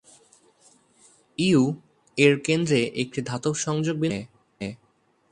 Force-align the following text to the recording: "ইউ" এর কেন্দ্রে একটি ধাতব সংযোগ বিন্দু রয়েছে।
"ইউ" 1.37 1.61
এর 2.17 2.33
কেন্দ্রে 2.39 2.81
একটি 2.95 3.19
ধাতব 3.21 3.53
সংযোগ 3.65 3.95
বিন্দু 3.97 4.15
রয়েছে। 4.17 4.67